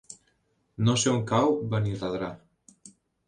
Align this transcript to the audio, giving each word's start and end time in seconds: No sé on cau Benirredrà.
No 0.87 0.95
sé 1.03 1.11
on 1.17 1.21
cau 1.33 1.53
Benirredrà. 1.75 2.31